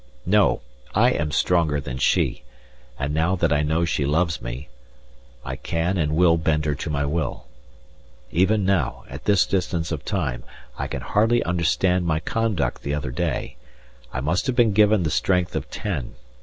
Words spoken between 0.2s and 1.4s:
No! I am